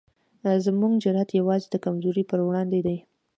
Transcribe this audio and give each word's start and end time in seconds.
زموږ 0.65 0.91
جرئت 1.03 1.29
یوازې 1.39 1.67
د 1.69 1.75
کمزورو 1.85 2.21
پر 2.29 2.39
وړاندې 2.47 2.79
دی. 2.85 2.97